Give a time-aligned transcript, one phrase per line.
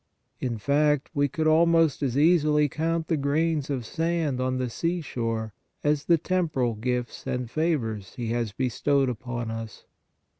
[0.39, 4.99] In fact, we could almost as easily count the grains of sand on the sea
[4.99, 9.85] shore as the temporal gifts and favors He has bestowed upon us.